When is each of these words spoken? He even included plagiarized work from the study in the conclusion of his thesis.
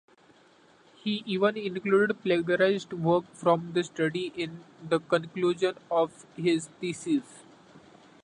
He 1.03 1.21
even 1.27 1.55
included 1.55 2.23
plagiarized 2.23 2.91
work 2.91 3.23
from 3.35 3.73
the 3.73 3.83
study 3.83 4.33
in 4.35 4.63
the 4.81 4.99
conclusion 4.99 5.75
of 5.91 6.25
his 6.35 6.69
thesis. 6.79 7.43